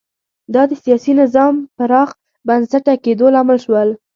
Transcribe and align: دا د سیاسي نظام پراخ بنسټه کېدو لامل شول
دا 0.53 0.61
د 0.69 0.73
سیاسي 0.83 1.13
نظام 1.21 1.53
پراخ 1.77 2.09
بنسټه 2.47 2.93
کېدو 3.03 3.25
لامل 3.33 3.57
شول 3.65 3.89